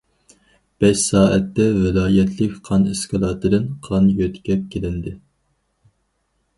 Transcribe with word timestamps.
بەش 0.83 1.03
سائەتتە 1.11 1.67
ۋىلايەتلىك 1.83 2.57
قان 2.71 2.89
ئىسكىلاتىدىن 2.95 3.71
قان 3.91 4.11
يۆتكەپ 4.23 4.69
كېلىندى. 4.75 5.19